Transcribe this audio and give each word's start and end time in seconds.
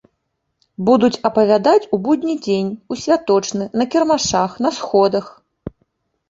Будуць 0.87 1.17
апавядаць 1.29 1.89
у 1.97 1.99
будні 2.07 2.35
дзень, 2.45 2.71
у 2.95 2.97
святочны, 3.03 3.69
на 3.83 3.89
кірмашах, 3.97 4.57
на 4.69 4.73
сходах. 4.81 5.25